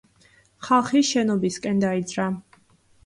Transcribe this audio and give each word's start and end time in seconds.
ხალხი 0.67 1.03
შენობისკენ 1.09 1.85
დაიძრა. 1.87 2.27